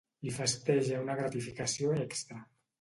Li 0.27 0.31
festeja 0.37 1.03
una 1.05 1.19
gratificació 1.21 1.95
extra. 2.09 2.43